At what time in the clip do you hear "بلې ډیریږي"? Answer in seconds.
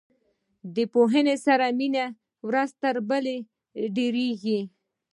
3.09-4.61